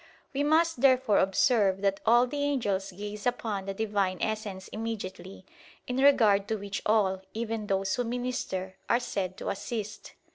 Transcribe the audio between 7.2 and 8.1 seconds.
even those who